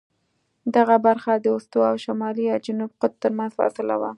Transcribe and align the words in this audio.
دغه 0.75 0.95
برخه 1.07 1.31
د 1.37 1.45
استوا 1.57 1.85
او 1.91 1.97
شمالي 2.05 2.43
یا 2.51 2.57
جنوبي 2.65 2.95
قطب 3.01 3.17
ترمنځ 3.23 3.51
فاصله 3.59 3.95
وه. 4.01 4.09